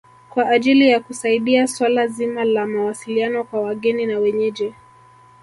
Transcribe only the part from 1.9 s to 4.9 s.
zima la mawasiliano kwa wageni na wenyeji